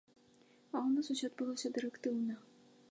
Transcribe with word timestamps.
А 0.73 0.77
ў 0.85 0.87
нас 0.95 1.11
усё 1.15 1.25
адбылося 1.31 1.73
дырэктыўна. 1.77 2.33